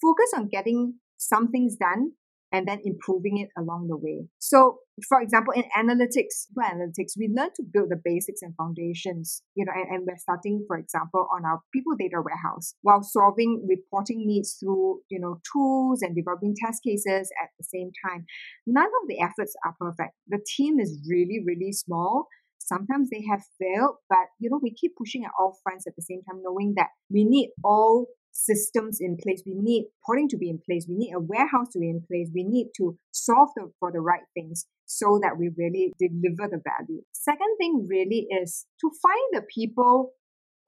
[0.00, 2.12] focus on getting some things done
[2.54, 4.28] and then improving it along the way.
[4.38, 9.64] So, for example, in analytics, analytics, we learn to build the basics and foundations, you
[9.64, 14.22] know, and, and we're starting, for example, on our people data warehouse while solving reporting
[14.24, 18.24] needs through, you know, tools and developing test cases at the same time.
[18.68, 20.14] None of the efforts are perfect.
[20.28, 22.28] The team is really, really small.
[22.60, 26.02] Sometimes they have failed, but you know, we keep pushing at all fronts at the
[26.02, 29.42] same time, knowing that we need all systems in place.
[29.46, 30.86] We need reporting to be in place.
[30.88, 32.28] We need a warehouse to be in place.
[32.34, 36.60] We need to solve the, for the right things so that we really deliver the
[36.62, 37.02] value.
[37.12, 40.12] Second thing really is to find the people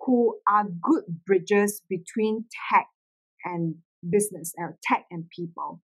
[0.01, 2.87] who are good bridges between tech
[3.45, 3.77] and
[4.09, 5.83] business, or uh, tech and people.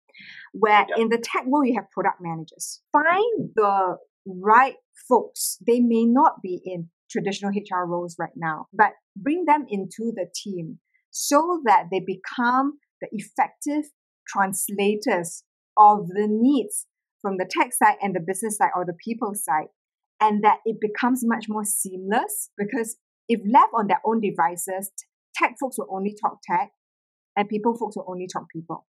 [0.53, 0.99] Where yep.
[0.99, 2.81] in the tech world, you have product managers.
[2.93, 4.75] Find the right
[5.09, 5.59] folks.
[5.65, 10.27] They may not be in traditional HR roles right now, but bring them into the
[10.35, 10.81] team
[11.19, 13.91] so that they become the effective
[14.29, 15.43] translators
[15.77, 16.87] of the needs
[17.21, 19.67] from the tech side and the business side or the people side.
[20.21, 22.97] And that it becomes much more seamless because
[23.29, 24.93] if left on their own devices,
[25.35, 26.71] tech folks will only talk tech
[27.37, 28.87] and people folks will only talk people.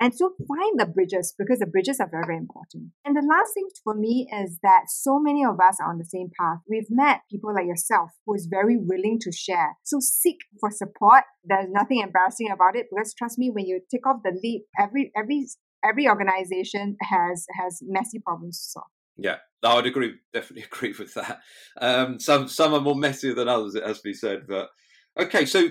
[0.00, 2.92] And so find the bridges because the bridges are very, very important.
[3.04, 6.06] And the last thing for me is that so many of us are on the
[6.06, 6.58] same path.
[6.68, 9.76] We've met people like yourself who is very willing to share.
[9.84, 11.24] So seek for support.
[11.44, 15.12] There's nothing embarrassing about it because trust me, when you take off the lead, every
[15.14, 15.46] every
[15.84, 18.86] every organization has has messy problems to solve.
[19.18, 20.14] Yeah, I would agree.
[20.32, 21.40] Definitely agree with that.
[21.78, 24.46] Um, some some are more messy than others, it has to be said.
[24.48, 24.70] But
[25.18, 25.68] okay, so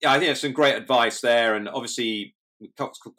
[0.00, 2.36] yeah, I think that's some great advice there, and obviously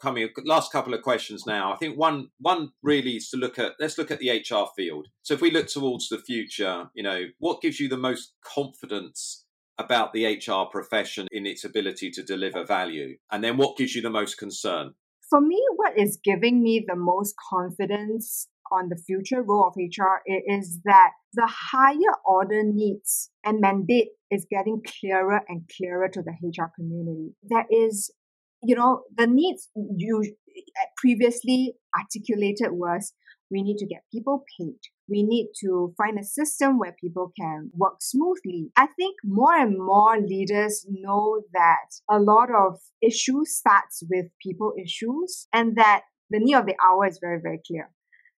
[0.00, 1.72] coming last couple of questions now.
[1.72, 5.08] I think one one really is to look at let's look at the HR field.
[5.22, 9.44] So if we look towards the future, you know, what gives you the most confidence
[9.78, 13.16] about the HR profession in its ability to deliver value?
[13.30, 14.94] And then what gives you the most concern?
[15.28, 20.22] For me, what is giving me the most confidence on the future role of HR
[20.26, 26.32] is that the higher order needs and mandate is getting clearer and clearer to the
[26.42, 27.34] HR community.
[27.42, 28.10] There is
[28.64, 30.34] you know, the needs you
[30.96, 33.12] previously articulated was
[33.50, 34.78] we need to get people paid.
[35.08, 38.70] We need to find a system where people can work smoothly.
[38.76, 44.72] I think more and more leaders know that a lot of issues starts with people
[44.82, 47.90] issues and that the need of the hour is very, very clear.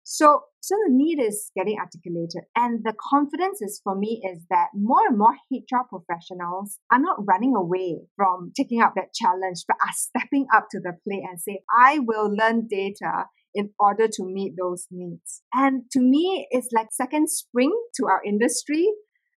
[0.08, 2.44] So, so the need is getting articulated.
[2.56, 7.26] And the confidence is for me is that more and more HR professionals are not
[7.28, 11.42] running away from taking up that challenge, but are stepping up to the plate and
[11.42, 15.42] say, I will learn data in order to meet those needs.
[15.52, 18.88] And to me, it's like second spring to our industry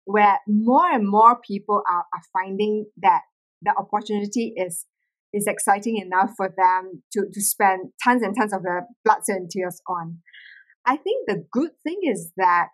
[0.06, 3.22] where more and more people are, are finding that
[3.62, 4.86] the opportunity is
[5.36, 9.50] is exciting enough for them to, to spend tons and tons of their blood, and
[9.52, 10.20] tears on.
[10.86, 12.70] I think the good thing is that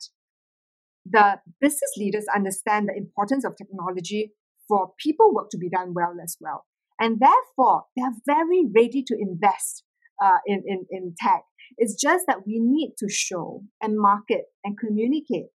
[1.06, 4.34] the business leaders understand the importance of technology
[4.68, 6.66] for people work to be done well as well.
[7.00, 9.84] And therefore, they're very ready to invest
[10.24, 11.42] uh, in, in, in tech.
[11.78, 15.48] It's just that we need to show and market and communicate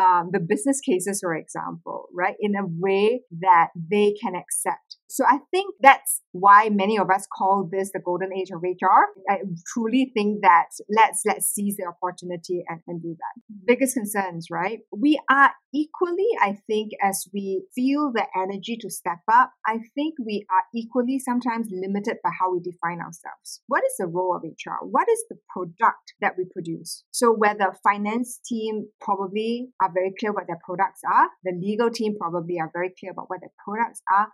[0.00, 4.83] um, the business cases, for example, right, in a way that they can accept.
[5.08, 9.12] So I think that's why many of us call this the golden age of HR.
[9.30, 9.38] I
[9.72, 13.42] truly think that let's let's seize the opportunity and, and do that.
[13.66, 14.80] Biggest concerns, right?
[14.96, 20.14] We are equally, I think, as we feel the energy to step up, I think
[20.24, 23.60] we are equally sometimes limited by how we define ourselves.
[23.66, 24.84] What is the role of HR?
[24.84, 27.04] What is the product that we produce?
[27.10, 31.90] So where the finance team probably are very clear what their products are, the legal
[31.90, 34.28] team probably are very clear about what their products are.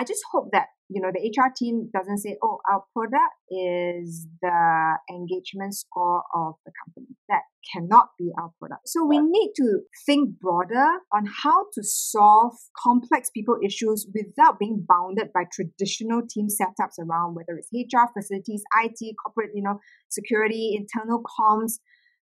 [0.00, 4.26] I just hope that you know the HR team doesn't say, "Oh, our product is
[4.40, 8.88] the engagement score of the company." That cannot be our product.
[8.88, 14.86] So we need to think broader on how to solve complex people issues without being
[14.88, 20.74] bounded by traditional team setups around whether it's HR, facilities, IT, corporate, you know, security,
[20.74, 21.74] internal comms.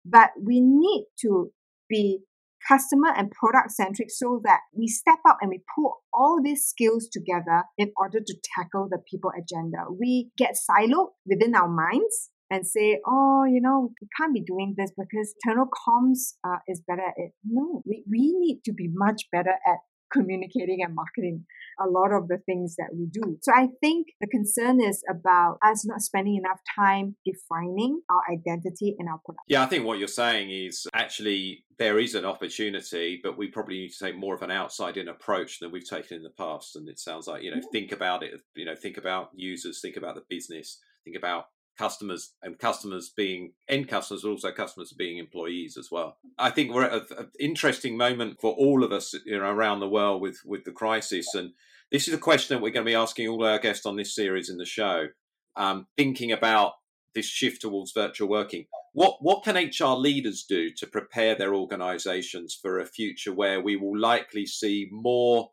[0.04, 1.52] But we need to
[1.88, 2.20] be
[2.66, 7.08] customer and product centric so that we step up and we pull all these skills
[7.10, 9.84] together in order to tackle the people agenda.
[9.98, 14.74] We get siloed within our minds and say, oh, you know, we can't be doing
[14.76, 17.32] this because internal comms uh, is better at it.
[17.44, 19.78] No, we, we need to be much better at
[20.12, 21.44] communicating and marketing
[21.80, 23.38] a lot of the things that we do.
[23.40, 28.94] So I think the concern is about us not spending enough time defining our identity
[28.98, 29.44] and our product.
[29.48, 33.78] Yeah, I think what you're saying is actually there is an opportunity, but we probably
[33.78, 36.76] need to take more of an outside in approach than we've taken in the past.
[36.76, 39.96] And it sounds like, you know, think about it, you know, think about users, think
[39.96, 41.46] about the business, think about
[41.82, 46.16] customers and customers being end customers, but also customers being employees as well.
[46.38, 49.88] I think we're at an interesting moment for all of us you know, around the
[49.88, 51.54] world with with the crisis, and
[51.90, 54.14] this is a question that we're going to be asking all our guests on this
[54.14, 55.08] series in the show.
[55.56, 56.74] Um, thinking about
[57.16, 62.54] this shift towards virtual working, what what can HR leaders do to prepare their organisations
[62.54, 65.50] for a future where we will likely see more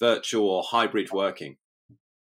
[0.00, 1.56] virtual or hybrid working?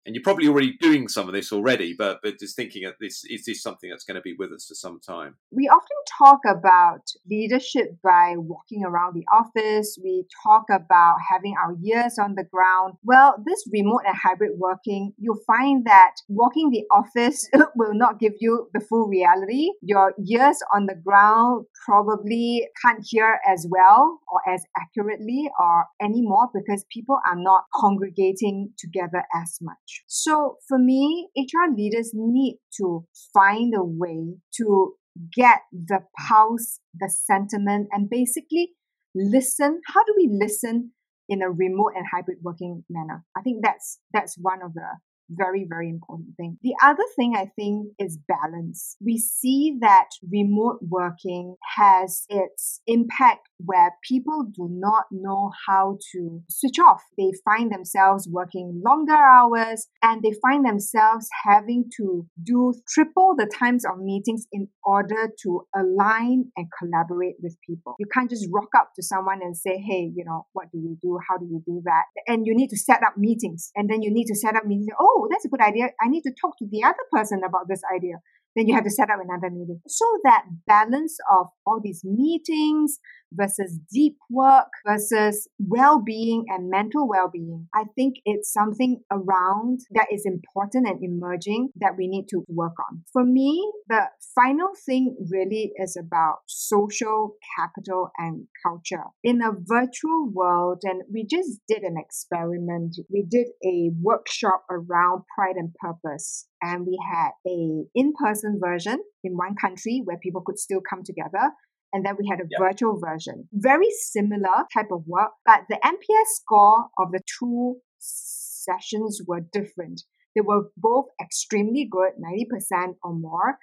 [0.06, 3.24] And you're probably already doing some of this already, but but just thinking of this,
[3.24, 5.34] is this something that's going to be with us for some time?
[5.50, 9.98] We often talk about leadership by walking around the office.
[10.02, 12.94] We talk about having our ears on the ground.
[13.02, 18.32] Well, this remote and hybrid working, you'll find that walking the office will not give
[18.40, 19.70] you the full reality.
[19.82, 26.48] Your ears on the ground probably can't hear as well or as accurately or anymore
[26.54, 30.02] because people are not congregating together as much.
[30.06, 34.94] So for me, HR leaders need to find a way to
[35.34, 38.72] get the pulse, the sentiment, and basically
[39.14, 39.80] listen.
[39.86, 40.92] How do we listen
[41.28, 43.24] in a remote and hybrid working manner?
[43.36, 44.88] I think that's that's one of the
[45.30, 46.58] very, very important thing.
[46.62, 48.96] The other thing I think is balance.
[49.04, 56.42] We see that remote working has its impact where people do not know how to
[56.50, 57.02] switch off.
[57.16, 63.46] They find themselves working longer hours and they find themselves having to do triple the
[63.46, 67.94] times of meetings in order to align and collaborate with people.
[67.98, 70.96] You can't just rock up to someone and say, hey, you know, what do we
[71.02, 71.18] do?
[71.28, 72.04] How do we do that?
[72.26, 74.88] And you need to set up meetings and then you need to set up meetings.
[75.00, 75.88] Oh, oh, that's a good idea.
[76.00, 78.16] I need to talk to the other person about this idea.
[78.54, 79.80] Then you have to set up another meeting.
[79.86, 82.98] So that balance of all these meetings,
[83.32, 87.68] versus deep work versus well-being and mental well-being.
[87.74, 92.74] I think it's something around that is important and emerging that we need to work
[92.90, 93.02] on.
[93.12, 94.02] For me, the
[94.34, 99.04] final thing really is about social capital and culture.
[99.22, 102.96] In a virtual world, and we just did an experiment.
[103.12, 109.36] We did a workshop around pride and purpose and we had a in-person version in
[109.36, 111.52] one country where people could still come together
[111.96, 112.60] and then we had a yep.
[112.60, 113.48] virtual version.
[113.54, 120.02] Very similar type of work, but the NPS score of the two sessions were different.
[120.34, 123.56] They were both extremely good, 90% or more,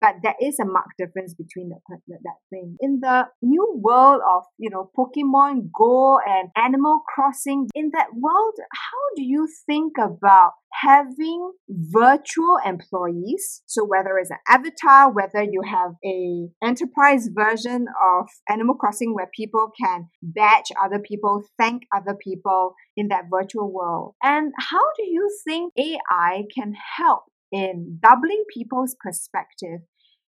[0.00, 2.76] but there is a marked difference between that, that thing.
[2.80, 8.54] In the new world of, you know, Pokemon Go and Animal Crossing, in that world,
[8.72, 13.62] how do you think about having virtual employees?
[13.66, 19.28] So whether it's an avatar, whether you have a enterprise version of Animal Crossing where
[19.34, 24.14] people can badge other people, thank other people in that virtual world.
[24.22, 29.80] And how do you think AI can help in doubling people's perspective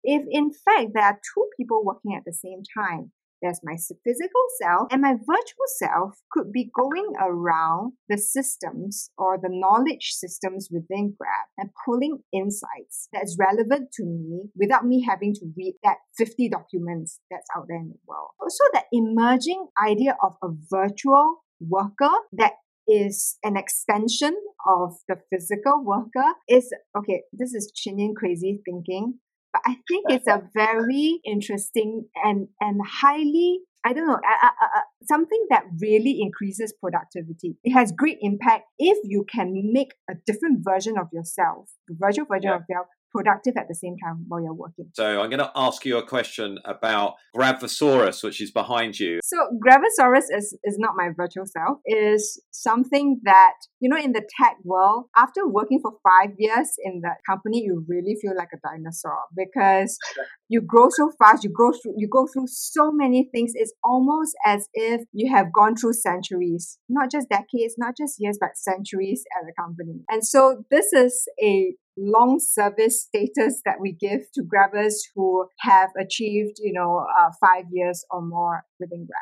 [0.03, 3.11] if in fact there are two people working at the same time
[3.43, 9.37] there's my physical self, and my virtual self could be going around the systems or
[9.37, 15.33] the knowledge systems within Grab and pulling insights that's relevant to me without me having
[15.33, 18.29] to read that 50 documents that's out there in the world.
[18.39, 22.53] Also, that emerging idea of a virtual worker that
[22.87, 24.35] is an extension
[24.67, 29.15] of the physical worker is okay this is Chin crazy thinking
[29.51, 34.47] but I think it's a very interesting and and highly I don't know, uh, uh,
[34.47, 37.57] uh, something that really increases productivity.
[37.65, 42.25] It has great impact if you can make a different version of yourself, the virtual
[42.25, 42.55] version yeah.
[42.55, 44.89] of yourself, productive at the same time while you're working.
[44.93, 49.19] So I'm going to ask you a question about Grabvosaurus, which is behind you.
[49.23, 51.79] So Grabvosaurus is, is not my virtual self.
[51.85, 56.69] It is something that, you know, in the tech world, after working for five years
[56.83, 59.97] in that company, you really feel like a dinosaur because
[60.49, 63.51] you grow so fast, you go through you go through so many things.
[63.55, 68.37] It's almost as if you have gone through centuries, not just decades, not just years,
[68.39, 70.03] but centuries at the company.
[70.09, 75.89] And so this is a long service status that we give to grabbers who have
[75.99, 79.21] achieved, you know, uh, five years or more within Grab.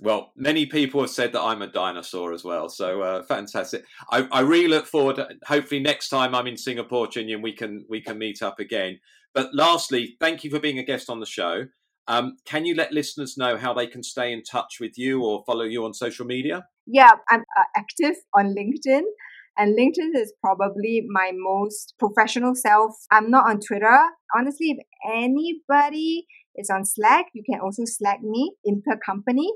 [0.00, 3.84] Well, many people have said that I'm a dinosaur as well, so uh, fantastic.
[4.10, 5.16] I, I, really look forward.
[5.16, 8.98] To, hopefully, next time I'm in Singapore, Chin we can we can meet up again.
[9.32, 11.66] But lastly, thank you for being a guest on the show.
[12.08, 15.44] Um, can you let listeners know how they can stay in touch with you or
[15.46, 16.66] follow you on social media?
[16.86, 19.02] Yeah, I'm uh, active on LinkedIn.
[19.56, 22.96] And LinkedIn is probably my most professional self.
[23.10, 23.98] I'm not on Twitter.
[24.34, 26.26] Honestly, if anybody
[26.56, 29.48] is on Slack, you can also Slack me intercompany.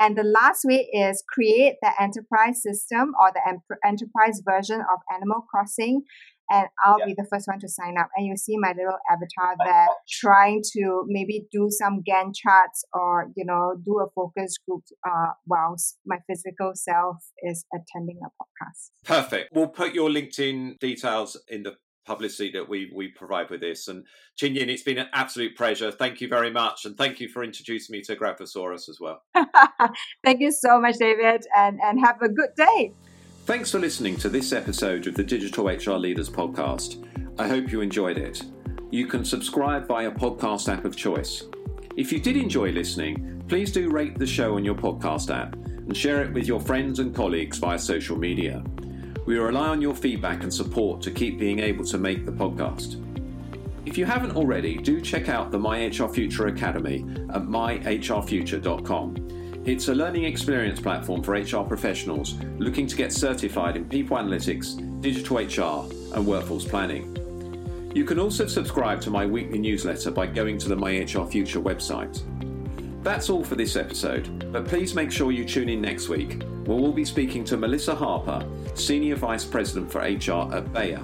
[0.00, 5.44] And the last way is create the enterprise system or the enterprise version of Animal
[5.50, 6.02] Crossing
[6.50, 7.06] and I'll yeah.
[7.06, 8.08] be the first one to sign up.
[8.16, 13.30] And you see my little avatar there trying to maybe do some Gantt charts or,
[13.36, 18.90] you know, do a focus group uh, whilst my physical self is attending a podcast.
[19.04, 19.50] Perfect.
[19.52, 21.76] We'll put your LinkedIn details in the
[22.08, 23.86] publicity that we we provide with this.
[23.86, 24.04] And
[24.36, 25.92] Chin Yin, it's been an absolute pleasure.
[25.92, 29.22] Thank you very much, and thank you for introducing me to Grabvosaurus as well.
[30.24, 32.94] thank you so much, David, and and have a good day.
[33.48, 37.02] Thanks for listening to this episode of the Digital HR Leaders Podcast.
[37.38, 38.42] I hope you enjoyed it.
[38.90, 41.44] You can subscribe via podcast app of choice.
[41.96, 45.96] If you did enjoy listening, please do rate the show on your podcast app and
[45.96, 48.62] share it with your friends and colleagues via social media.
[49.24, 53.02] We rely on your feedback and support to keep being able to make the podcast.
[53.86, 56.98] If you haven't already, do check out the My HR Future Academy
[57.32, 59.37] at myhrfuture.com.
[59.68, 64.80] It's a learning experience platform for HR professionals looking to get certified in people analytics,
[65.02, 67.14] digital HR, and workforce planning.
[67.94, 71.60] You can also subscribe to my weekly newsletter by going to the My HR Future
[71.60, 72.22] website.
[73.04, 76.78] That's all for this episode, but please make sure you tune in next week where
[76.78, 81.00] we'll be speaking to Melissa Harper, Senior Vice President for HR at Bayer,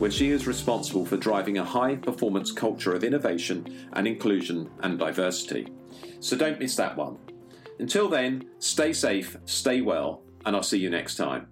[0.00, 4.98] where she is responsible for driving a high performance culture of innovation and inclusion and
[4.98, 5.68] diversity.
[6.18, 7.16] So don't miss that one.
[7.78, 11.48] Until then, stay safe, stay well, and I'll see you next time.